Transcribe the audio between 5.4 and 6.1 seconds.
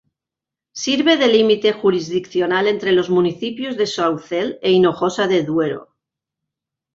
Duero.